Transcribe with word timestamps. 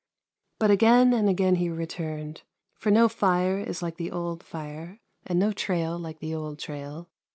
But 0.57 0.71
again 0.71 1.13
and 1.13 1.29
again 1.29 1.57
he 1.57 1.69
returned, 1.69 2.41
for 2.75 2.89
no 2.89 3.07
fire 3.07 3.59
is 3.59 3.83
like 3.83 3.97
the 3.97 4.09
old 4.09 4.41
fire, 4.41 4.99
and 5.27 5.37
no 5.37 5.51
trail 5.51 5.99
like 5.99 6.17
the 6.17 6.33
old 6.33 6.57
trail. 6.57 7.11